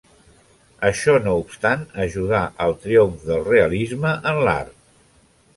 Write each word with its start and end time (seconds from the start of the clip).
Això 0.87 1.13
no 1.25 1.33
obstant, 1.41 1.83
ajudà 2.07 2.41
al 2.65 2.75
triomf 2.87 3.29
del 3.31 3.47
realisme 3.53 4.19
en 4.33 4.43
l'art. 4.49 4.77